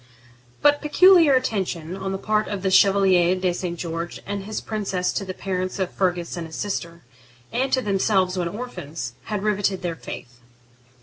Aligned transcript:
But 0.63 0.81
peculiar 0.81 1.35
attention 1.35 1.95
on 1.95 2.11
the 2.11 2.17
part 2.17 2.47
of 2.47 2.63
the 2.63 2.71
Chevalier 2.71 3.35
de 3.35 3.53
St. 3.53 3.77
George 3.77 4.19
and 4.25 4.45
his 4.45 4.59
princess 4.59 5.13
to 5.13 5.23
the 5.23 5.35
parents 5.35 5.77
of 5.77 5.91
Fergus 5.91 6.35
and 6.35 6.47
his 6.47 6.55
sister, 6.55 7.03
and 7.51 7.71
to 7.71 7.83
themselves 7.83 8.35
when 8.35 8.47
orphans, 8.47 9.13
had 9.25 9.43
riveted 9.43 9.83
their 9.83 9.95
faith. 9.95 10.39